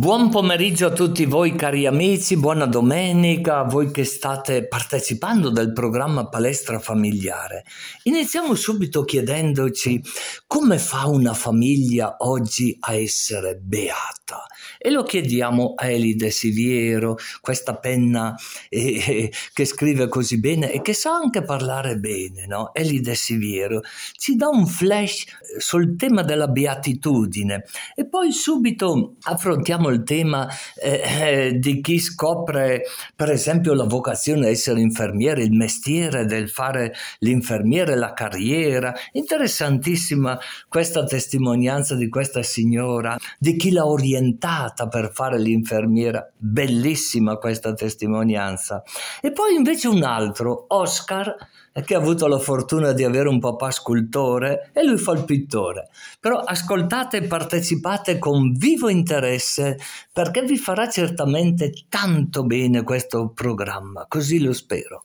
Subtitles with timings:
[0.00, 5.74] Buon pomeriggio a tutti voi cari amici, buona domenica a voi che state partecipando del
[5.74, 7.66] programma Palestra Familiare.
[8.04, 10.02] Iniziamo subito chiedendoci
[10.46, 14.46] come fa una famiglia oggi a essere beata
[14.78, 18.34] e lo chiediamo a Elide Siviero, questa penna
[18.70, 22.72] eh, eh, che scrive così bene e che sa anche parlare bene, no?
[22.72, 23.82] Elide Siviero
[24.16, 25.26] ci dà un flash
[25.58, 27.64] sul tema della beatitudine
[27.94, 32.82] e poi subito affrontiamo affrontiamo il tema eh, eh, di chi scopre,
[33.14, 38.94] per esempio, la vocazione di essere infermiere, il mestiere del fare l'infermiere, la carriera.
[39.12, 46.28] Interessantissima questa testimonianza di questa signora, di chi l'ha orientata per fare l'infermiera.
[46.36, 48.82] Bellissima questa testimonianza.
[49.20, 51.36] E poi invece un altro, Oscar
[51.72, 55.88] che ha avuto la fortuna di avere un papà scultore e lui fa il pittore.
[56.18, 59.78] Però ascoltate e partecipate con vivo interesse
[60.12, 65.04] perché vi farà certamente tanto bene questo programma, così lo spero.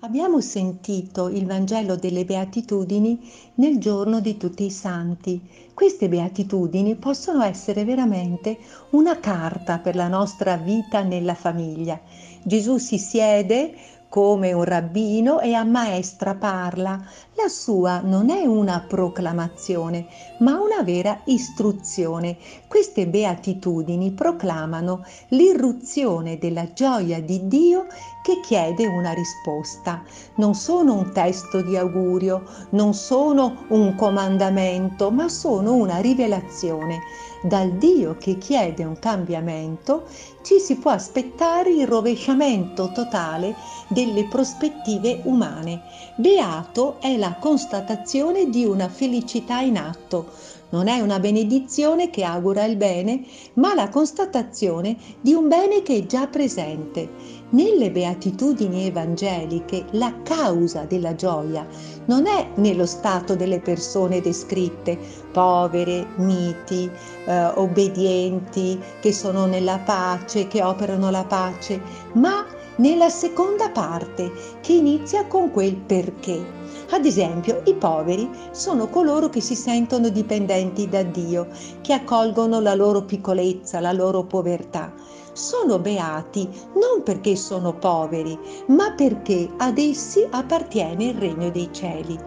[0.00, 3.18] Abbiamo sentito il Vangelo delle Beatitudini
[3.54, 5.40] nel giorno di tutti i santi.
[5.72, 8.58] Queste beatitudini possono essere veramente
[8.90, 11.98] una carta per la nostra vita nella famiglia
[12.42, 13.74] Gesù si siede
[14.12, 17.02] come un rabbino e a maestra parla.
[17.34, 20.06] La sua non è una proclamazione,
[20.40, 22.36] ma una vera istruzione.
[22.68, 27.86] Queste beatitudini proclamano l'irruzione della gioia di Dio
[28.22, 30.02] che chiede una risposta.
[30.36, 37.00] Non sono un testo di augurio, non sono un comandamento, ma sono una rivelazione
[37.42, 40.04] dal Dio che chiede un cambiamento,
[40.42, 43.56] ci si può aspettare il rovesciamento totale
[43.88, 45.82] delle prospettive umane.
[46.16, 50.30] Beato è la constatazione di una felicità in atto.
[50.72, 55.96] Non è una benedizione che augura il bene, ma la constatazione di un bene che
[55.96, 57.10] è già presente.
[57.50, 61.66] Nelle beatitudini evangeliche la causa della gioia
[62.06, 64.98] non è nello stato delle persone descritte,
[65.30, 66.90] povere, miti,
[67.26, 71.82] eh, obbedienti, che sono nella pace, che operano la pace,
[72.14, 72.46] ma
[72.76, 74.32] nella seconda parte
[74.62, 76.61] che inizia con quel perché.
[76.92, 81.48] Ad esempio, i poveri sono coloro che si sentono dipendenti da Dio,
[81.80, 84.92] che accolgono la loro piccolezza, la loro povertà
[85.32, 92.18] sono beati non perché sono poveri, ma perché ad essi appartiene il regno dei cieli.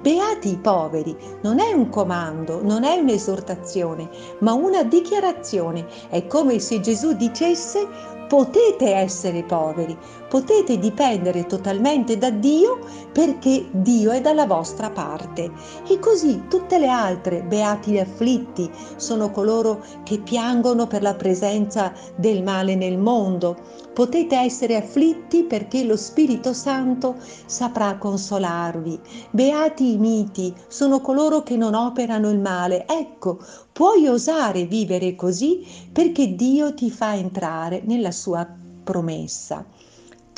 [0.00, 4.08] Beati i poveri non è un comando, non è un'esortazione,
[4.40, 5.86] ma una dichiarazione.
[6.08, 7.86] È come se Gesù dicesse
[8.28, 9.96] potete essere poveri,
[10.28, 12.78] potete dipendere totalmente da Dio
[13.12, 15.50] perché Dio è dalla vostra parte.
[15.88, 21.92] E così tutte le altre, beati gli afflitti, sono coloro che piangono per la presenza
[22.16, 23.56] del male nel mondo.
[23.92, 27.16] Potete essere afflitti perché lo Spirito Santo
[27.46, 29.00] saprà consolarvi.
[29.30, 32.86] Beati i miti, sono coloro che non operano il male.
[32.86, 33.38] Ecco,
[33.72, 38.46] puoi osare vivere così perché Dio ti fa entrare nella sua
[38.84, 39.64] promessa.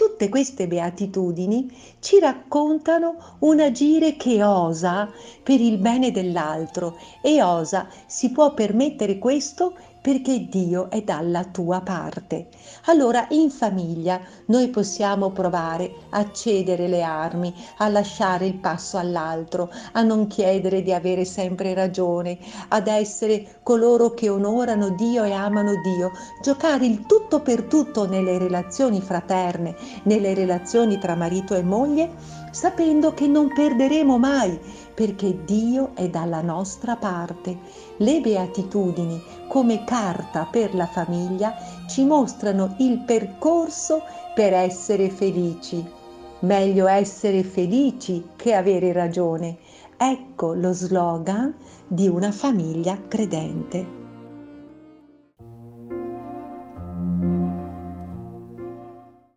[0.00, 5.10] Tutte queste beatitudini ci raccontano un agire che osa
[5.42, 11.80] per il bene dell'altro e osa si può permettere questo perché Dio è dalla tua
[11.80, 12.48] parte.
[12.86, 19.70] Allora in famiglia noi possiamo provare a cedere le armi, a lasciare il passo all'altro,
[19.92, 22.38] a non chiedere di avere sempre ragione,
[22.68, 26.12] ad essere coloro che onorano Dio e amano Dio,
[26.42, 32.10] giocare il tutto per tutto nelle relazioni fraterne, nelle relazioni tra marito e moglie,
[32.50, 34.58] sapendo che non perderemo mai
[35.00, 37.88] perché Dio è dalla nostra parte.
[38.02, 41.54] Le beatitudini come carta per la famiglia
[41.86, 44.02] ci mostrano il percorso
[44.34, 45.84] per essere felici.
[46.40, 49.58] Meglio essere felici che avere ragione.
[49.98, 51.54] Ecco lo slogan
[51.86, 53.99] di una famiglia credente.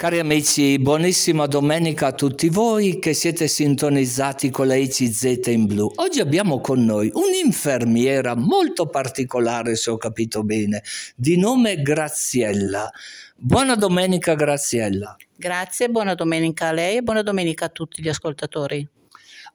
[0.04, 5.90] Cari amici, buonissima domenica a tutti voi che siete sintonizzati con la ICZ in blu.
[5.96, 10.84] Oggi abbiamo con noi un'infermiera molto particolare, se ho capito bene,
[11.16, 12.92] di nome Graziella.
[13.38, 15.16] Buona domenica Graziella.
[15.38, 18.86] Grazie, buona domenica a lei e buona domenica a tutti gli ascoltatori.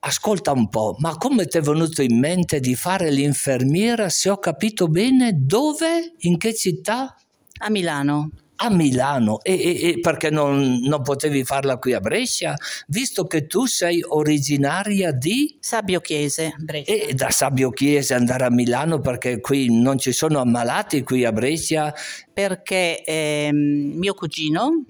[0.01, 4.39] Ascolta un po', ma come ti è venuto in mente di fare l'infermiera, se ho
[4.39, 6.15] capito bene, dove?
[6.21, 7.15] In che città?
[7.59, 8.31] A Milano.
[8.61, 12.57] A Milano e, e, e perché non, non, potevi farla qui a Brescia,
[12.89, 16.93] visto che tu sei originaria di Sabio Chiese, Brescia.
[16.93, 21.33] E da Sabio Chiese andare a Milano perché qui non ci sono ammalati qui a
[21.33, 21.95] Brescia?
[22.33, 24.85] Perché eh, mio cugino,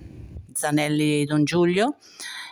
[0.55, 1.97] Zanelli Don Giulio,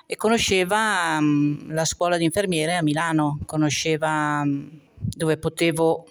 [0.04, 6.06] e conosceva um, la scuola di infermiere a Milano, conosceva um, dove potevo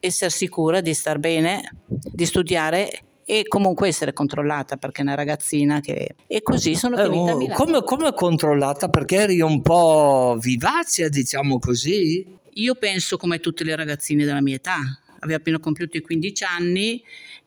[0.00, 2.90] essere sicura di star bene, di studiare
[3.24, 6.14] e comunque essere controllata perché è una ragazzina che...
[6.26, 7.64] e così sono eh, finita a Milano.
[7.64, 8.88] Come, come controllata?
[8.88, 12.26] Perché eri un po' vivace, diciamo così?
[12.54, 14.78] Io penso come tutte le ragazzine della mia età,
[15.20, 17.02] avevo appena compiuto i 15 anni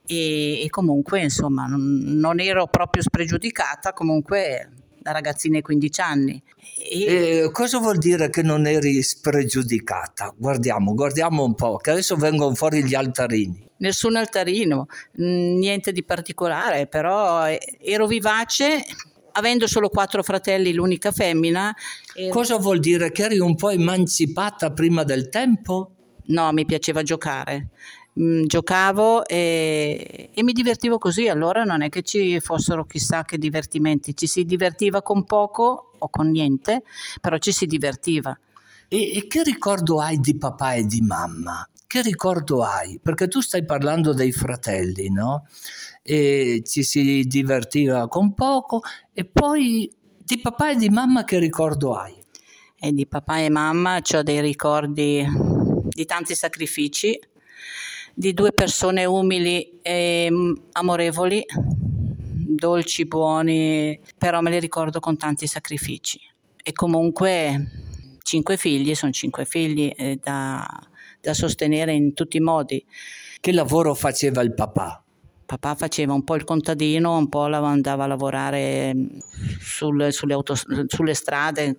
[0.06, 1.82] e, e comunque insomma non,
[2.16, 4.70] non, ero proprio spregiudicata, comunque
[5.08, 6.44] da ragazzina ai 15 anni.
[6.78, 7.44] E...
[7.44, 10.34] E cosa vuol dire che non eri spregiudicata?
[10.36, 14.88] Guardiamo, guardiamo un po', che adesso vengono fuori gli altarini nessun altarino,
[15.18, 18.84] niente di particolare, però ero vivace
[19.34, 21.72] avendo solo quattro fratelli, l'unica femmina.
[22.16, 22.34] Ero...
[22.34, 23.12] Cosa vuol dire?
[23.12, 25.92] Che eri un po' emancipata prima del tempo?
[26.30, 27.68] No, mi piaceva giocare.
[28.20, 33.38] Mm, giocavo e, e, mi divertivo così, allora non è che ci fossero chissà che
[33.38, 36.84] divertimenti, ci si divertiva con poco o con niente,
[37.22, 38.38] però ci si divertiva.
[38.88, 41.68] E, e che ricordo hai di papà e di mamma?
[41.88, 43.00] che ricordo hai?
[43.02, 45.48] Perché tu stai parlando dei fratelli, no?
[46.04, 48.82] E ci si divertiva con poco
[49.14, 52.14] e poi di papà e di mamma che ricordo hai?
[52.78, 55.26] E di papà e mamma ho dei ricordi
[55.90, 57.18] di tanti sacrifici,
[58.18, 61.46] di due persone umili e mm, amorevoli,
[62.56, 66.20] dolci, buoni, però me li ricordo con tanti sacrifici.
[66.64, 70.66] E comunque cinque figli, sono cinque figli eh, da
[71.28, 72.84] da sostenere in tutti i modi.
[73.40, 75.04] Che lavoro faceva il papà?
[75.46, 79.06] Papà faceva un po' il contadino, un po' andava a lavorare mm,
[79.60, 81.78] sul, sulle, auto, sulle, strade,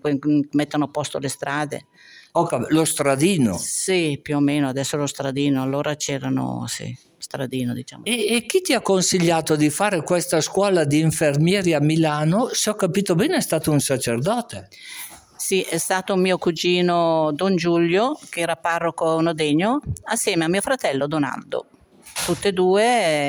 [0.52, 1.87] mettono a posto le strade.
[2.32, 3.56] Oh, lo stradino?
[3.58, 8.04] Sì, più o meno, adesso lo stradino, allora c'erano, sì, stradino diciamo.
[8.04, 12.48] E, e, chi ti ha consigliato di fare questa scuola di infermieri a Milano?
[12.52, 14.69] Se ho capito bene è stato un sacerdote.
[15.36, 21.06] Sì, è stato mio cugino Don Giulio, che era parroco nodegno, assieme a mio fratello
[21.06, 21.66] Donaldo.
[22.26, 22.84] Tutte e due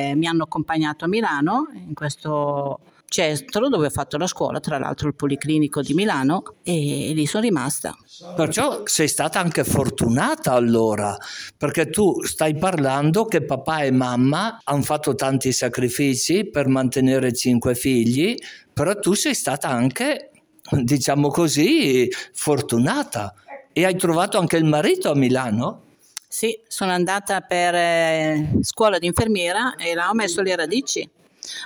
[0.09, 2.79] eh, mi hanno accompagnato a Milano in questo
[3.09, 7.43] centro dove ho fatto la scuola, tra l'altro il Policlinico di Milano, e lì sono
[7.43, 7.93] rimasta.
[8.35, 11.17] Perciò sei stata anche fortunata allora,
[11.57, 17.75] perché tu stai parlando che papà e mamma hanno fatto tanti sacrifici per mantenere cinque
[17.75, 18.37] figli,
[18.71, 20.31] però tu sei stata anche
[20.71, 23.33] diciamo così, fortunata.
[23.73, 25.83] E hai trovato anche il marito a Milano?
[26.27, 31.09] Sì, sono andata per eh, scuola di infermiera e là ho messo le radici.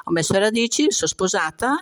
[0.06, 1.80] Ho messo le radici, sono sposata,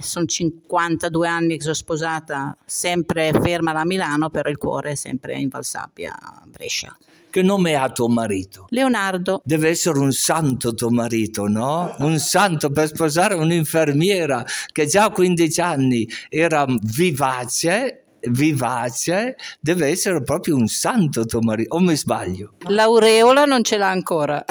[0.00, 5.38] sono 52 anni che sono sposata, sempre ferma a Milano, però il cuore è sempre
[5.38, 6.96] in Valsabbia, a Brescia.
[7.30, 8.66] Che nome ha tuo marito?
[8.70, 9.40] Leonardo.
[9.44, 11.94] Deve essere un santo tuo marito, no?
[11.98, 20.22] Un santo per sposare un'infermiera che già a 15 anni era vivace vivace, deve essere
[20.22, 22.54] proprio un santo tuo marito, o mi sbaglio?
[22.66, 24.44] L'aureola non ce l'ha ancora.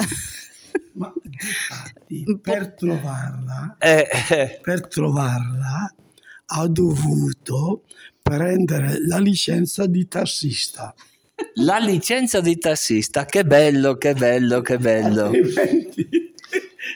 [0.94, 4.58] Ma infatti, per trovarla, eh, eh.
[4.62, 5.94] per trovarla
[6.52, 7.84] ha dovuto
[8.22, 10.94] prendere la licenza di tassista
[11.54, 15.30] la licenza di tassista, che bello, che bello, che bello.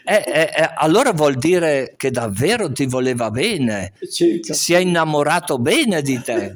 [0.07, 4.53] Eh, eh, eh, allora vuol dire che davvero ti voleva bene, Certo.
[4.53, 6.53] si è innamorato bene di te.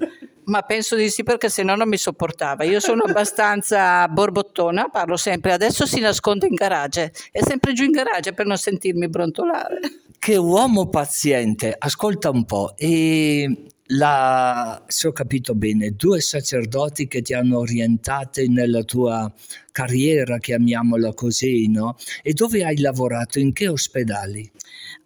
[0.48, 2.64] Ma penso di sì perché se no non mi sopportava.
[2.64, 7.90] Io sono abbastanza borbottona, parlo sempre, adesso si nasconde in garage, è sempre giù in
[7.90, 9.78] garage per non sentirmi brontolare.
[10.18, 17.20] Che uomo paziente, ascolta un po', e la, se ho capito bene, due sacerdoti che
[17.20, 19.30] ti hanno orientate nella tua
[19.70, 21.96] carriera, chiamiamola così, no?
[22.22, 23.38] E dove hai lavorato?
[23.38, 24.50] In che ospedali?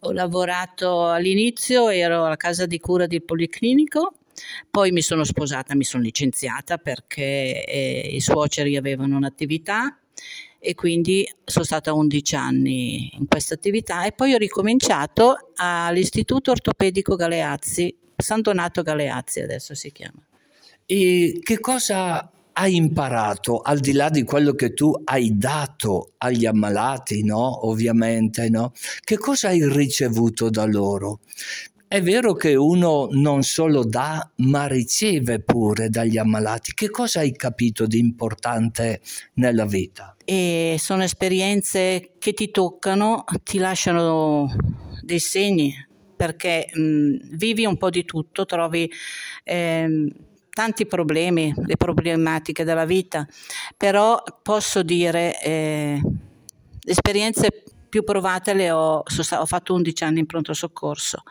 [0.01, 4.15] Ho lavorato all'inizio, ero alla casa di cura del Policlinico,
[4.71, 9.99] poi mi sono sposata, mi sono licenziata perché eh, i suoceri avevano un'attività
[10.59, 17.17] e quindi sono stata 11 anni in questa attività e poi ho ricominciato all'Istituto Ortopedico
[17.17, 20.23] Galeazzi San Donato Galeazzi adesso si chiama.
[20.87, 26.47] E che cosa hai imparato al di là di quello che tu hai dato agli
[26.47, 27.67] ammalati, no?
[27.67, 28.73] Ovviamente, no?
[29.01, 31.21] Che cosa hai ricevuto da loro?
[31.93, 36.73] È vero che uno non solo dà, ma riceve pure dagli ammalati.
[36.73, 39.03] Che cosa hai capito di importante
[39.35, 40.17] nella vita?
[40.25, 44.57] E sono esperienze che ti toccano, ti lasciano
[45.03, 45.75] dei segni,
[46.17, 48.91] perché mh, vivi un po' di tutto, trovi
[49.45, 50.15] eh,
[50.49, 53.29] tanti problemi, le problematiche della vita,
[53.77, 56.01] però posso dire eh,
[56.87, 57.62] esperienze
[57.93, 61.25] più provate le ho, ho fatto 11 anni in pronto soccorso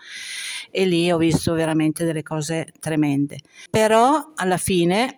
[0.69, 3.39] e lì ho visto veramente delle cose tremende.
[3.67, 5.17] Però alla fine,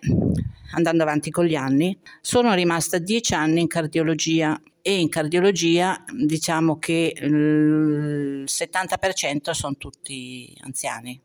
[0.71, 6.79] andando avanti con gli anni, sono rimasta 10 anni in cardiologia e in cardiologia diciamo
[6.79, 11.19] che il 70% sono tutti anziani.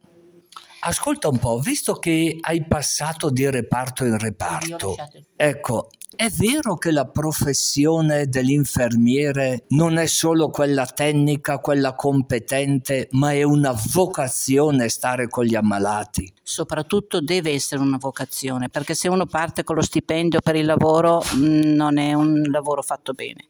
[0.81, 4.95] Ascolta un po', visto che hai passato di reparto in reparto,
[5.35, 13.33] ecco, è vero che la professione dell'infermiere non è solo quella tecnica, quella competente, ma
[13.33, 16.33] è una vocazione stare con gli ammalati?
[16.43, 21.23] Soprattutto deve essere una vocazione, perché se uno parte con lo stipendio per il lavoro
[21.37, 23.45] mm, non è un lavoro fatto bene.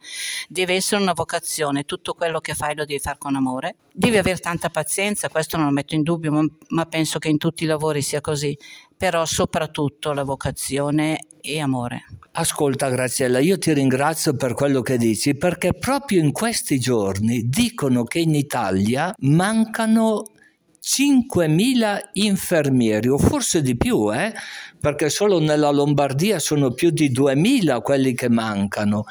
[0.49, 3.77] Deve essere una vocazione, tutto quello che fai lo devi fare con amore.
[3.93, 6.85] Devi avere tanta pazienza, questo non lo metto in dubbio, ma, ma
[7.19, 8.57] penso che in tutti i lavori sia così
[8.97, 12.05] però soprattutto la vocazione e amore.
[12.33, 18.05] Ascolta Graziella, io ti ringrazio per quello che dici perché proprio in questi giorni dicono
[18.05, 20.25] che in Italia mancano
[20.81, 24.33] 5.000 infermieri o forse di più, eh?
[24.81, 29.05] Perché solo nella Lombardia sono più di 2.000 quelli che mancano.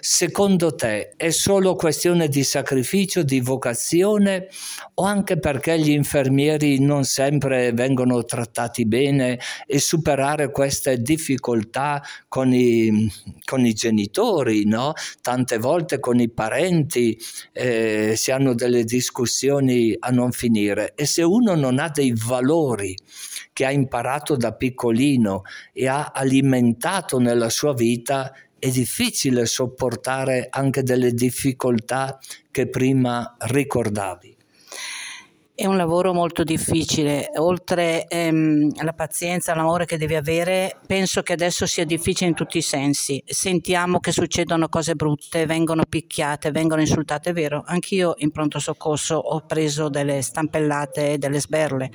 [0.00, 4.48] Secondo te è solo questione di sacrificio, di vocazione
[4.94, 12.52] o anche perché gli infermieri non sempre vengono trattati bene e superare queste difficoltà con
[12.52, 13.10] i,
[13.44, 14.92] con i genitori, no?
[15.20, 17.18] tante volte con i parenti
[17.52, 22.94] eh, si hanno delle discussioni a non finire e se uno non ha dei valori
[23.54, 25.42] che ha imparato da piccolino
[25.72, 32.18] e ha alimentato nella sua vita, è difficile sopportare anche delle difficoltà
[32.50, 34.33] che prima ricordavi.
[35.56, 41.32] È un lavoro molto difficile, oltre ehm, alla pazienza, l'amore che devi avere, penso che
[41.32, 43.22] adesso sia difficile in tutti i sensi.
[43.24, 49.14] Sentiamo che succedono cose brutte, vengono picchiate, vengono insultate, è vero, anch'io in pronto soccorso
[49.14, 51.88] ho preso delle stampellate e delle sberle,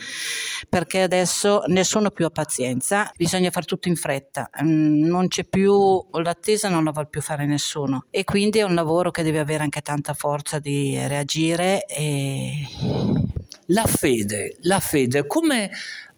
[0.69, 6.01] perché adesso nessuno più ha pazienza, bisogna fare tutto in fretta, mm, non c'è più,
[6.13, 8.05] l'attesa non la vuole più fare nessuno.
[8.09, 13.27] E quindi è un lavoro che deve avere anche tanta forza di reagire e
[13.71, 15.69] la fede, la fede, come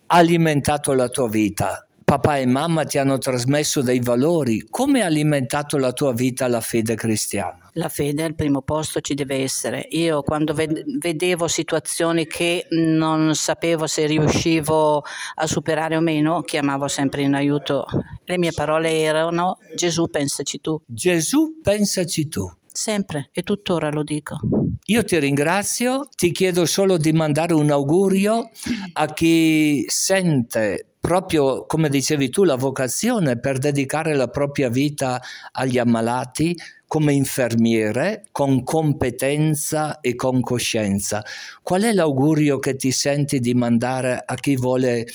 [0.07, 1.85] ha alimentato la tua vita?
[2.03, 6.59] Papà e mamma ti hanno trasmesso dei valori, come ha alimentato la tua vita la
[6.59, 7.69] fede cristiana?
[7.73, 9.85] La fede al primo posto ci deve essere.
[9.91, 15.03] Io quando vedevo situazioni che non sapevo se riuscivo
[15.35, 17.85] a superare o meno, chiamavo sempre in aiuto.
[18.25, 20.81] Le mie parole erano Gesù pensaci tu.
[20.85, 22.49] Gesù pensaci tu.
[22.71, 24.39] Sempre e tuttora lo dico.
[24.85, 28.49] Io ti ringrazio, ti chiedo solo di mandare un augurio
[28.93, 35.19] a chi sente proprio come dicevi tu la vocazione per dedicare la propria vita
[35.51, 41.23] agli ammalati come infermiere con competenza e con coscienza.
[41.63, 45.07] Qual è l'augurio che ti senti di mandare a chi vuole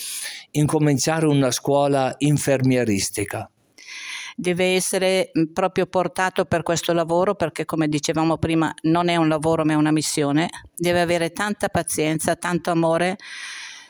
[0.53, 3.49] incominciare una scuola infermieristica?
[4.37, 9.29] Deve essere mm, proprio portato per questo lavoro perché come dicevamo prima non è un
[9.29, 13.17] lavoro ma è una missione, deve avere tanta pazienza, tanto amore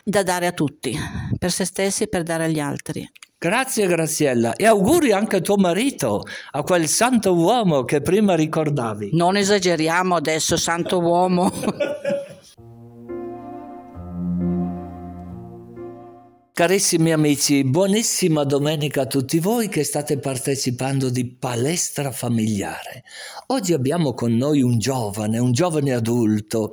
[0.04, 0.96] da dare a tutti,
[1.36, 3.10] per se stessi e per dare agli altri.
[3.38, 6.22] Grazie Graziella e auguri anche a tuo marito,
[6.52, 9.10] a quel santo uomo che prima ricordavi.
[9.12, 11.52] Non esageriamo adesso, santo uomo.
[16.56, 23.04] Carissimi amici, buonissima domenica a tutti voi che state partecipando di Palestra Familiare.
[23.48, 26.72] Oggi abbiamo con noi un giovane, un giovane adulto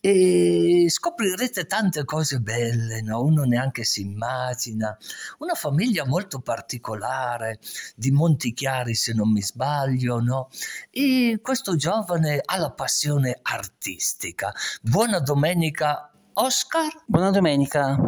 [0.00, 3.22] e scoprirete tante cose belle, no?
[3.22, 4.96] uno neanche si immagina.
[5.38, 7.58] Una famiglia molto particolare,
[7.96, 10.48] di Montichiari se non mi sbaglio, no?
[10.90, 14.52] E questo giovane ha la passione artistica.
[14.80, 17.02] Buona domenica Oscar.
[17.04, 17.98] Buona domenica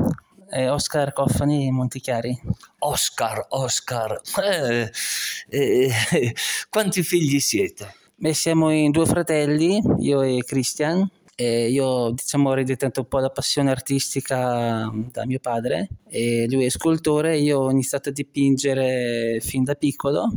[0.50, 2.38] eh, Oscar Coffani Montichiari.
[2.78, 4.90] Oscar, Oscar, eh,
[5.48, 5.90] eh,
[6.70, 7.94] quanti figli siete?
[8.14, 11.08] Beh, siamo in due fratelli, io e Christian.
[11.38, 16.64] E io diciamo ho ereditato un po' la passione artistica da mio padre e lui
[16.64, 20.30] è scultore io ho iniziato a dipingere fin da piccolo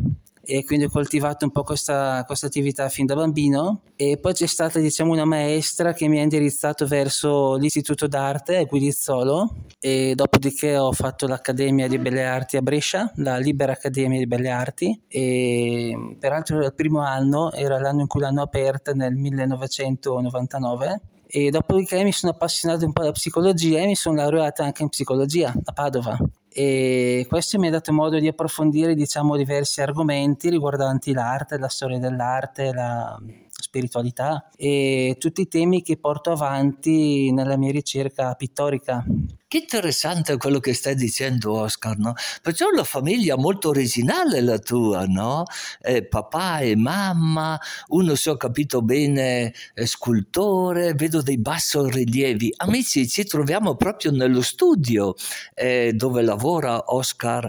[0.49, 3.81] e quindi ho coltivato un po' questa, questa attività fin da bambino.
[3.95, 8.63] E poi c'è stata diciamo una maestra che mi ha indirizzato verso l'istituto d'arte a
[8.63, 14.25] Guidizzolo e dopodiché ho fatto l'Accademia di Belle Arti a Brescia, la Libera Accademia di
[14.25, 14.99] Belle Arti.
[15.07, 22.03] E peraltro il primo anno era l'anno in cui l'hanno aperta nel 1999 e dopodiché
[22.03, 25.73] mi sono appassionato un po' alla psicologia e mi sono laureata anche in psicologia a
[25.73, 26.17] Padova
[26.61, 31.99] e questo mi ha dato modo di approfondire diciamo diversi argomenti riguardanti l'arte, la storia
[31.99, 33.17] dell'arte, la
[33.61, 39.05] spiritualità e tutti i temi che porto avanti nella mia ricerca pittorica.
[39.49, 42.13] Che interessante quello che stai dicendo, Oscar, no?
[42.39, 45.45] Perciò la famiglia molto originale la tua, no?
[45.81, 52.53] Eh, papà e mamma, uno se ho capito bene è scultore, vedo dei bassorilievi.
[52.57, 55.15] Amici, ci troviamo proprio nello studio
[55.55, 57.47] eh, dove lavora Oscar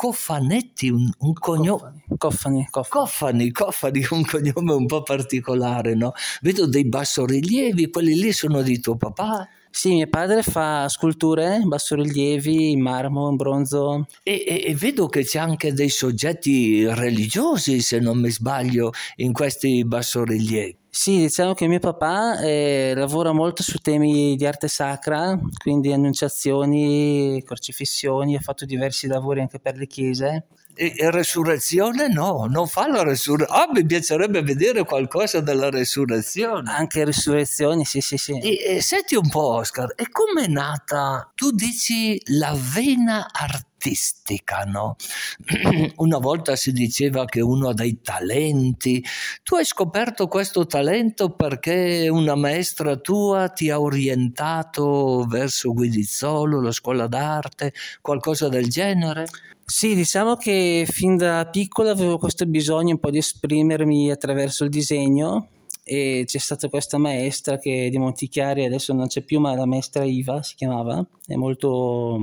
[0.00, 2.04] Coffanetti, un, un cognome.
[2.16, 3.50] Coffani, Coffani.
[3.50, 6.12] Coffani, un cognome un po' particolare, no?
[6.40, 9.46] Vedo dei bassorilievi, quelli lì sono di tuo papà.
[9.72, 14.06] Sì, mio padre fa sculture, bassorilievi, in marmo, in bronzo.
[14.22, 19.32] E, e, e, vedo che c'è anche dei soggetti religiosi, se non mi sbaglio, in
[19.32, 20.76] questi bassorilievi.
[20.92, 27.40] Sì, diciamo che mio papà eh, lavora molto su temi di arte sacra, quindi annunciazioni,
[27.44, 30.46] crocifissioni, ha fatto diversi lavori anche per le chiese.
[30.74, 33.62] E, e resurrezione no, non fa la resurrezione.
[33.62, 36.70] Ah, mi piacerebbe vedere qualcosa della resurrezione.
[36.70, 38.38] Anche resurrezioni, sì, sì, sì.
[38.38, 43.68] E, e senti un po', Oscar, e com'è nata, tu dici, la vena artistica?
[43.80, 44.96] Artistica, no?
[45.96, 49.02] Una volta si diceva che uno ha dei talenti.
[49.42, 56.72] Tu hai scoperto questo talento perché una maestra tua ti ha orientato verso Guidizzolo, la
[56.72, 57.72] scuola d'arte,
[58.02, 59.26] qualcosa del genere?
[59.64, 64.70] Sì, diciamo che fin da piccola avevo questo bisogno un po' di esprimermi attraverso il
[64.70, 65.48] disegno
[65.92, 70.04] e c'è stata questa maestra che di Montichiari adesso non c'è più ma la maestra
[70.04, 71.04] Iva si chiamava
[71.34, 72.16] molto,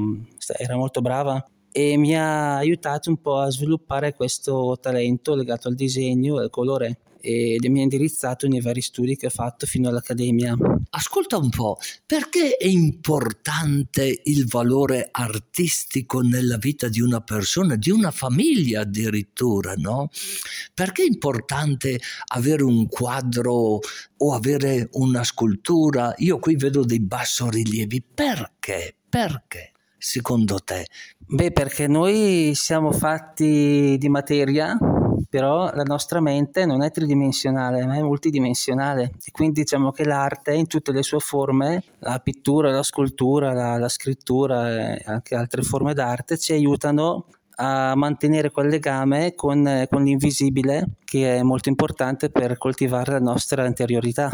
[0.58, 5.76] era molto brava e mi ha aiutato un po' a sviluppare questo talento legato al
[5.76, 9.90] disegno e al colore ed mi ha indirizzato nei vari studi che ho fatto fino
[9.90, 10.56] all'accademia.
[10.90, 17.92] Ascolta un po', perché è importante il valore artistico nella vita di una persona, di
[17.92, 20.10] una famiglia addirittura, no?
[20.74, 23.80] Perché è importante avere un quadro
[24.18, 26.14] o avere una scultura?
[26.18, 28.96] Io qui vedo dei bassorilievi, perché?
[29.10, 29.72] Perché?
[29.98, 30.86] Secondo te?
[31.18, 34.78] Beh, perché noi siamo fatti di materia,
[35.30, 39.12] però la nostra mente non è tridimensionale, ma è multidimensionale.
[39.26, 43.78] E quindi diciamo che l'arte in tutte le sue forme, la pittura, la scultura, la,
[43.78, 47.26] la scrittura e anche altre forme d'arte ci aiutano
[47.60, 53.66] a mantenere quel legame con, con, l'invisibile che è molto importante per coltivare la nostra
[53.66, 54.30] interiorità.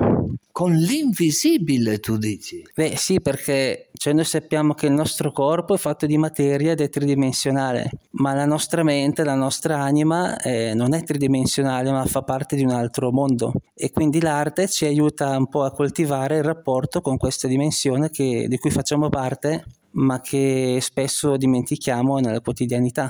[0.51, 2.63] Con l'invisibile tu dici?
[2.75, 6.81] Beh sì perché cioè, noi sappiamo che il nostro corpo è fatto di materia ed
[6.81, 12.21] è tridimensionale, ma la nostra mente, la nostra anima eh, non è tridimensionale ma fa
[12.21, 16.43] parte di un altro mondo e quindi l'arte ci aiuta un po' a coltivare il
[16.43, 23.09] rapporto con questa dimensione che, di cui facciamo parte ma che spesso dimentichiamo nella quotidianità.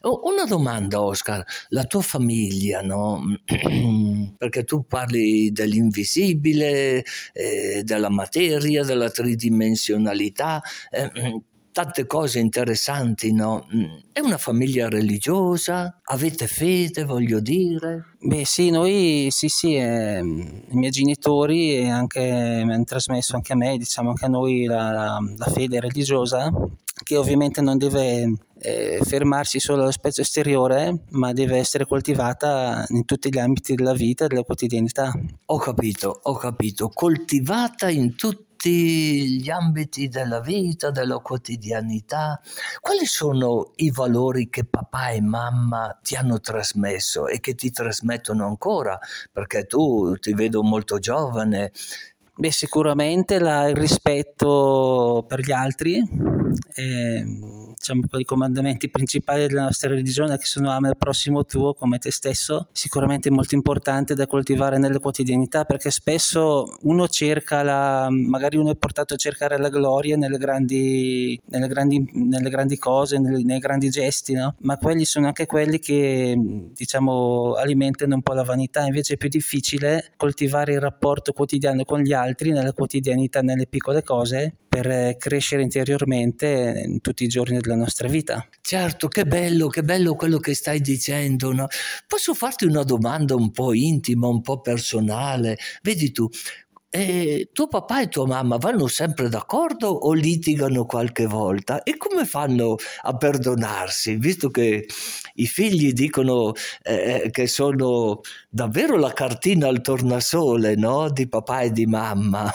[0.00, 3.22] Oh, una domanda, Oscar, la tua famiglia, no?
[4.36, 10.62] Perché tu parli dell'invisibile, eh, della materia, della tridimensionalità.
[10.90, 11.10] Eh,
[11.74, 13.66] tante cose interessanti, no?
[14.12, 15.98] È una famiglia religiosa?
[16.04, 18.14] Avete fede, voglio dire?
[18.20, 22.20] Beh sì, noi sì sì, eh, i miei genitori e anche,
[22.64, 26.48] mi hanno trasmesso anche a me, diciamo anche a noi la, la, la fede religiosa,
[27.02, 33.30] che ovviamente non deve eh, fermarsi solo all'aspetto esteriore, ma deve essere coltivata in tutti
[33.30, 35.12] gli ambiti della vita e della quotidianità.
[35.46, 42.40] Ho capito, ho capito, coltivata in tutti gli ambiti della vita, della quotidianità.
[42.80, 48.46] Quali sono i valori che papà e mamma ti hanno trasmesso e che ti trasmettono
[48.46, 48.98] ancora?
[49.32, 51.72] Perché tu ti vedo molto giovane.
[52.36, 56.02] Beh, sicuramente la, il rispetto per gli altri.
[56.74, 57.24] Eh,
[57.84, 62.10] diciamo, i comandamenti principali della nostra religione che sono ama il prossimo tuo come te
[62.10, 68.70] stesso, sicuramente molto importante da coltivare nelle quotidianità perché spesso uno cerca la, magari uno
[68.70, 73.58] è portato a cercare la gloria nelle grandi, nelle grandi, nelle grandi cose, nei, nei
[73.58, 74.54] grandi gesti, no?
[74.60, 76.34] ma quelli sono anche quelli che
[76.72, 82.00] diciamo alimentano un po' la vanità, invece è più difficile coltivare il rapporto quotidiano con
[82.00, 88.08] gli altri nella quotidianità, nelle piccole cose per crescere interiormente tutti i giorni della nostra
[88.08, 88.46] vita.
[88.60, 91.52] Certo, che bello, che bello quello che stai dicendo.
[91.52, 91.66] No?
[92.06, 95.58] Posso farti una domanda un po' intima, un po' personale?
[95.82, 96.28] Vedi tu,
[96.96, 101.82] e tuo papà e tua mamma vanno sempre d'accordo o litigano qualche volta?
[101.82, 104.86] E come fanno a perdonarsi, visto che
[105.34, 106.52] i figli dicono
[106.84, 111.10] eh, che sono davvero la cartina al tornasole no?
[111.10, 112.48] di papà e di mamma?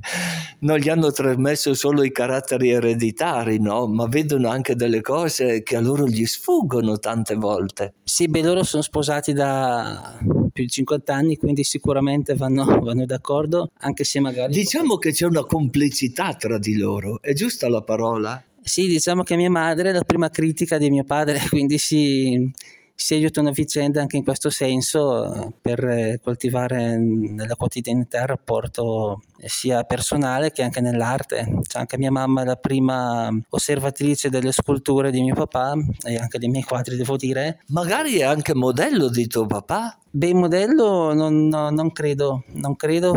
[0.60, 3.86] non gli hanno trasmesso solo i caratteri ereditari, no?
[3.88, 7.92] ma vedono anche delle cose che a loro gli sfuggono tante volte.
[8.04, 10.18] Sì, beh, loro sono sposati da
[10.52, 14.52] più di 50 anni, quindi sicuramente vanno, vanno d'accordo, anche se magari...
[14.52, 18.42] Diciamo che c'è una complicità tra di loro, è giusta la parola?
[18.62, 22.50] Sì, diciamo che mia madre è la prima critica di mio padre, quindi si,
[22.94, 29.82] si aiutano a vicenda anche in questo senso per coltivare nella quotidianità il rapporto sia
[29.84, 31.60] personale che anche nell'arte.
[31.66, 35.74] Cioè anche mia mamma è la prima osservatrice delle sculture di mio papà
[36.04, 37.60] e anche dei miei quadri, devo dire.
[37.68, 39.98] Magari è anche modello di tuo papà?
[40.14, 43.16] Beh, modello non, no, non credo, non credo,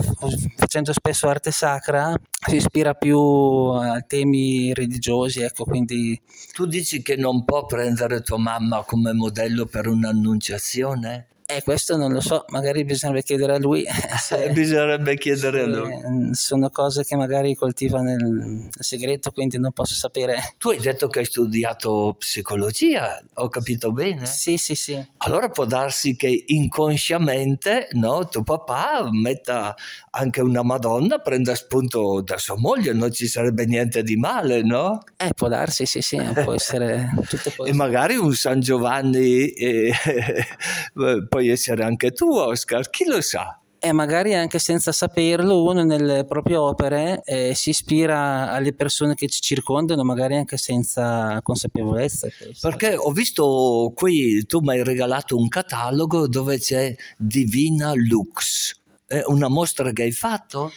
[0.56, 6.18] facendo spesso arte sacra si ispira più a temi religiosi, ecco, quindi...
[6.54, 11.28] Tu dici che non può prendere tua mamma come modello per un'annunciazione?
[11.48, 13.86] Eh, questo non lo so, magari bisognerebbe chiedere a lui.
[14.20, 15.94] Se, bisognerebbe chiedere a lui.
[15.96, 20.56] Mm, sono cose che magari coltiva nel segreto, quindi non posso sapere.
[20.58, 24.26] Tu hai detto che hai studiato psicologia, ho capito bene?
[24.26, 25.00] Sì, sì, sì.
[25.18, 29.76] Allora può darsi che inconsciamente no, tuo papà metta
[30.12, 35.04] anche una Madonna, prenda spunto da sua moglie, non ci sarebbe niente di male, no?
[35.16, 39.50] Eh, può darsi, sì, sì, può essere tutto E magari un San Giovanni...
[39.52, 39.94] Eh,
[41.36, 43.60] puoi essere anche tu, Oscar, chi lo sa?
[43.78, 49.28] E magari anche senza saperlo, uno nelle proprie opere eh, si ispira alle persone che
[49.28, 52.30] ci circondano, magari anche senza consapevolezza.
[52.62, 58.80] Perché ho visto qui, tu mi hai regalato un catalogo dove c'è Divina Lux.
[59.06, 60.72] È una mostra che hai fatto?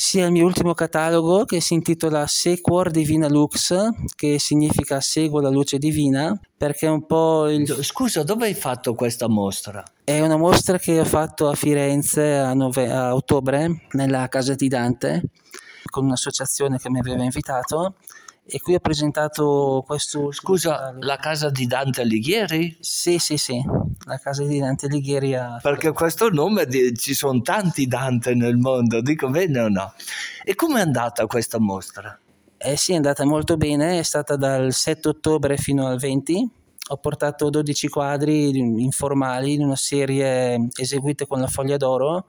[0.00, 3.74] Sia il mio ultimo catalogo che si intitola Sequor Divina Lux,
[4.16, 7.68] che significa Seguo la luce divina, perché è un po' il...
[7.84, 9.84] Scusa, dove hai fatto questa mostra?
[10.02, 12.90] È una mostra che ho fatto a Firenze a, nove...
[12.90, 15.22] a ottobre, nella casa di Dante,
[15.90, 17.96] con un'associazione che mi aveva invitato
[18.50, 20.32] e qui ho presentato questo...
[20.32, 22.76] Scusa, la casa di Dante Alighieri?
[22.80, 23.62] Sì, sì, sì,
[24.06, 25.36] la casa di Dante Alighieri.
[25.36, 25.60] A...
[25.62, 29.94] Perché questo nome, di, ci sono tanti Dante nel mondo, dico bene o no?
[30.44, 32.18] E come è andata questa mostra?
[32.58, 36.50] Eh sì, è andata molto bene, è stata dal 7 ottobre fino al 20.
[36.88, 42.26] Ho portato 12 quadri informali in una serie eseguita con la foglia d'oro.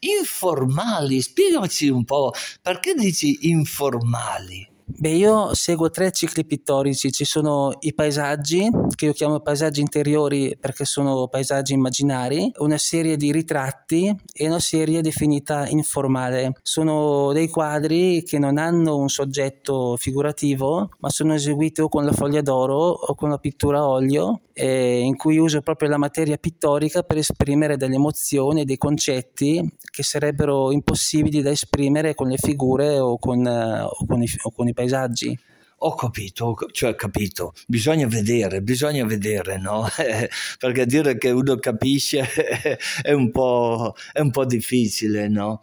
[0.00, 1.20] Informali?
[1.20, 4.69] Spiegaci un po', perché dici informali?
[4.92, 10.56] Beh, io seguo tre cicli pittorici, ci sono i paesaggi, che io chiamo paesaggi interiori
[10.58, 16.52] perché sono paesaggi immaginari, una serie di ritratti e una serie definita informale.
[16.62, 22.12] Sono dei quadri che non hanno un soggetto figurativo, ma sono eseguiti o con la
[22.12, 26.36] foglia d'oro o con la pittura a olio, eh, in cui uso proprio la materia
[26.36, 32.98] pittorica per esprimere delle emozioni, dei concetti che sarebbero impossibili da esprimere con le figure
[32.98, 35.38] o con, uh, o con, i, o con i paesaggi.
[35.82, 39.88] Ho capito, cioè capito, bisogna vedere, bisogna vedere, no?
[40.58, 42.28] Perché dire che uno capisce
[43.00, 45.62] è un po', è un po difficile, no?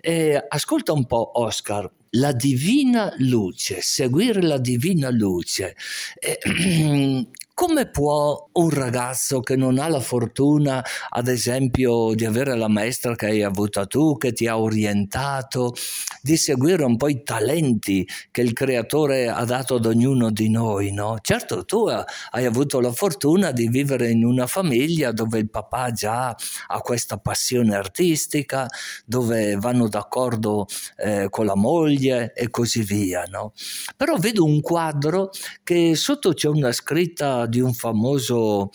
[0.00, 5.76] E ascolta un po', Oscar, la divina luce, seguire la divina luce.
[6.18, 7.26] Eh,
[7.58, 13.16] come può un ragazzo che non ha la fortuna, ad esempio, di avere la maestra
[13.16, 15.74] che hai avuta tu, che ti ha orientato,
[16.22, 20.92] di seguire un po' i talenti che il creatore ha dato ad ognuno di noi,
[20.92, 21.16] no?
[21.20, 26.28] Certo, tu hai avuto la fortuna di vivere in una famiglia dove il papà già
[26.28, 28.68] ha questa passione artistica,
[29.04, 30.66] dove vanno d'accordo
[30.96, 33.52] eh, con la moglie e così via, no?
[33.96, 35.30] Però vedo un quadro
[35.64, 38.70] che sotto c'è una scritta di un famoso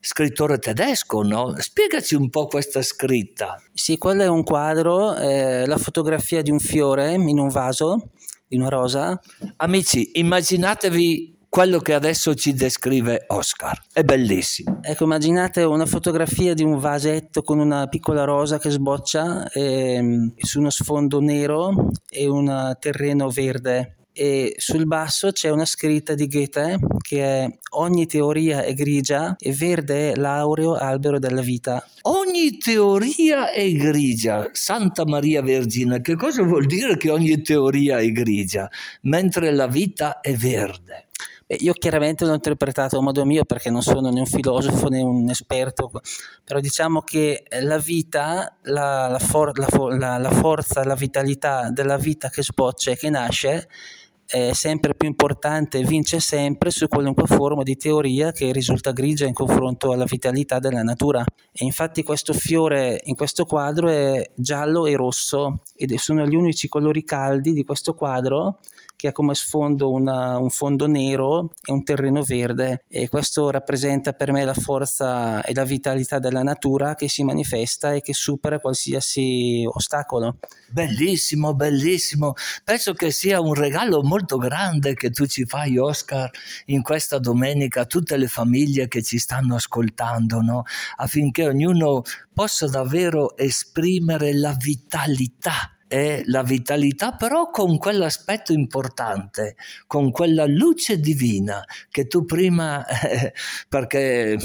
[0.00, 1.54] scrittore tedesco, no?
[1.56, 3.60] Spiegaci un po' questa scritta.
[3.72, 8.10] Sì, quello è un quadro, eh, la fotografia di un fiore in un vaso,
[8.46, 9.18] di una rosa.
[9.56, 13.80] Amici, immaginatevi quello che adesso ci descrive Oscar.
[13.92, 14.80] È bellissimo.
[14.82, 20.58] Ecco, immaginate una fotografia di un vasetto con una piccola rosa che sboccia eh, su
[20.58, 26.80] uno sfondo nero e un terreno verde e sul basso c'è una scritta di Goethe
[27.00, 31.86] che è ogni teoria è grigia e verde è l'aureo albero della vita.
[32.02, 38.10] Ogni teoria è grigia, Santa Maria Vergine, che cosa vuol dire che ogni teoria è
[38.10, 38.68] grigia,
[39.02, 41.06] mentre la vita è verde?
[41.60, 45.30] Io chiaramente l'ho interpretato a modo mio perché non sono né un filosofo né un
[45.30, 45.92] esperto,
[46.42, 52.28] però diciamo che la vita, la, la, for, la, la forza, la vitalità della vita
[52.30, 53.68] che sboccia e che nasce
[54.30, 59.32] è sempre più importante vince sempre su qualunque forma di teoria che risulta grigia in
[59.32, 61.24] confronto alla vitalità della natura.
[61.50, 66.68] E infatti questo fiore in questo quadro è giallo e rosso ed sono gli unici
[66.68, 68.58] colori caldi di questo quadro
[68.98, 74.12] che ha come sfondo una, un fondo nero e un terreno verde e questo rappresenta
[74.12, 78.58] per me la forza e la vitalità della natura che si manifesta e che supera
[78.58, 80.38] qualsiasi ostacolo.
[80.68, 82.34] Bellissimo, bellissimo.
[82.64, 86.28] Penso che sia un regalo molto grande che tu ci fai, Oscar,
[86.66, 90.64] in questa domenica a tutte le famiglie che ci stanno ascoltando, no?
[90.96, 92.02] affinché ognuno
[92.34, 101.00] possa davvero esprimere la vitalità è la vitalità, però con quell'aspetto importante, con quella luce
[101.00, 103.32] divina che tu prima, eh,
[103.68, 104.36] perché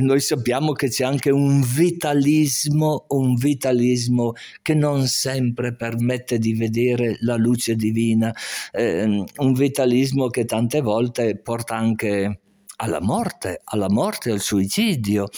[0.00, 7.16] noi sappiamo che c'è anche un vitalismo, un vitalismo che non sempre permette di vedere
[7.20, 8.32] la luce divina,
[8.70, 12.42] eh, un vitalismo che tante volte porta anche
[12.76, 15.28] alla morte, alla morte, al suicidio,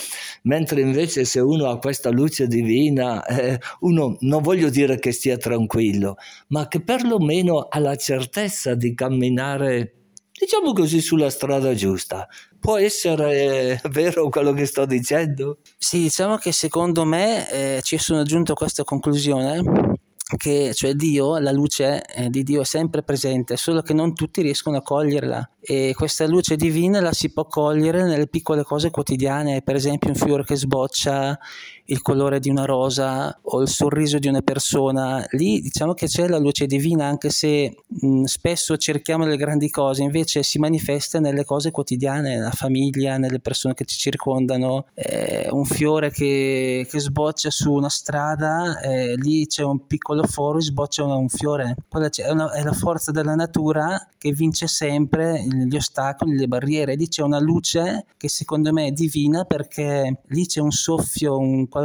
[0.43, 5.37] mentre invece se uno ha questa luce divina, eh, uno non voglio dire che stia
[5.37, 6.17] tranquillo,
[6.49, 9.95] ma che perlomeno ha la certezza di camminare,
[10.33, 12.27] diciamo così, sulla strada giusta.
[12.59, 15.59] Può essere eh, vero quello che sto dicendo?
[15.79, 19.97] Sì, diciamo che secondo me eh, ci sono giunto a questa conclusione
[20.37, 24.43] che cioè Dio, la luce eh, di Dio è sempre presente, solo che non tutti
[24.43, 25.51] riescono a coglierla.
[25.61, 30.17] E questa luce divina la si può cogliere nelle piccole cose quotidiane, per esempio un
[30.17, 31.39] fiore che sboccia,
[31.91, 36.29] il colore di una rosa o il sorriso di una persona, lì diciamo che c'è
[36.29, 41.45] la luce divina anche se mh, spesso cerchiamo le grandi cose, invece si manifesta nelle
[41.45, 47.51] cose quotidiane, nella famiglia, nelle persone che ci circondano, eh, un fiore che, che, sboccia
[47.51, 52.53] su una strada, eh, lì c'è un piccolo foro, sboccia un fiore, quella è, una,
[52.53, 57.39] è la forza della natura che vince sempre gli ostacoli, le barriere, lì c'è una
[57.41, 61.78] luce che secondo me è divina perché lì c'è un soffio, un qualcosa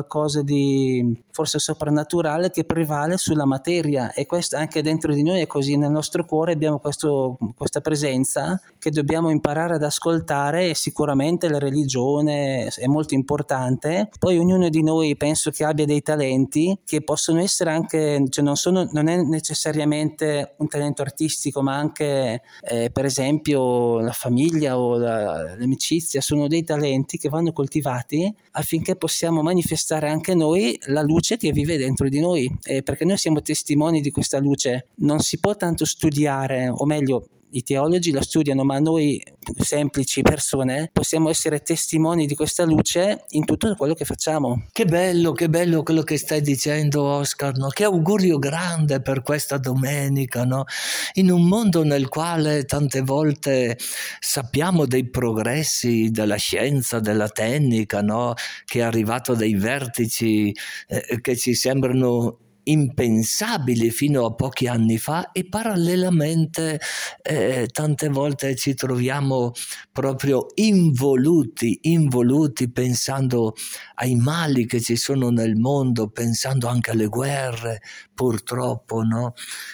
[0.44, 1.02] di
[1.34, 4.14] forse soprannaturale che prevale sulla materia.
[4.14, 8.62] E questo anche dentro di noi è così, nel nostro cuore abbiamo questo, questa presenza
[8.78, 14.84] che dobbiamo imparare ad ascoltare e sicuramente la religione è molto importante, poi ognuno di
[14.84, 19.22] noi penso che abbia dei talenti che possono essere anche, cioè non, sono, non è
[19.24, 26.22] necessariamente un talento artistico ma anche eh, per esempio la famiglia o la, l'amicizia.
[26.22, 31.78] Sono dei talenti che vanno coltivati affinché possiamo manifestare anche noi la luce che vive
[31.78, 34.88] dentro di noi, eh, perché noi siamo testimoni di questa luce.
[34.96, 39.22] Non si può tanto studiare, o meglio, i teologi la studiano, ma noi
[39.60, 44.68] semplici persone possiamo essere testimoni di questa luce in tutto quello che facciamo.
[44.72, 47.68] Che bello, che bello quello che stai dicendo Oscar, no?
[47.68, 50.66] che augurio grande per questa domenica, no?
[51.14, 53.78] in un mondo nel quale tante volte
[54.20, 58.34] sappiamo dei progressi della scienza, della tecnica, no?
[58.66, 60.52] che è arrivato a dei vertici
[60.88, 66.80] eh, che ci sembrano impensabili fino a pochi anni fa e parallelamente
[67.22, 69.52] eh, tante volte ci troviamo
[69.92, 73.54] proprio involuti, involuti pensando
[73.96, 77.82] ai mali che ci sono nel mondo, pensando anche alle guerre,
[78.14, 79.34] purtroppo, no?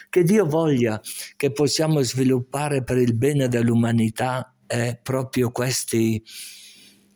[0.10, 1.00] Che Dio voglia
[1.36, 6.22] che possiamo sviluppare per il bene dell'umanità eh, proprio questi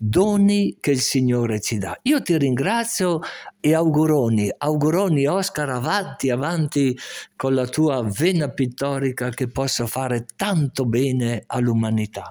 [0.05, 1.97] doni che il Signore ci dà.
[2.03, 3.21] Io ti ringrazio
[3.61, 6.97] e auguroni, auguroni Oscar, avanti, avanti
[7.37, 12.29] con la tua vena pittorica che possa fare tanto bene all'umanità.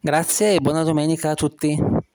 [0.00, 1.76] Grazie e buona domenica a tutti.